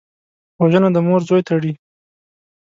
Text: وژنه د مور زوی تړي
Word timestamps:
وژنه 0.61 0.89
د 0.93 0.97
مور 1.07 1.21
زوی 1.27 1.41
تړي 1.49 1.71